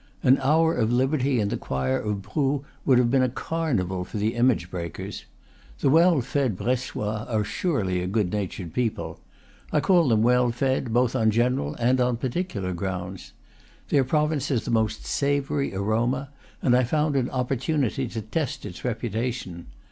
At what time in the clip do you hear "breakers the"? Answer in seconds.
4.71-5.91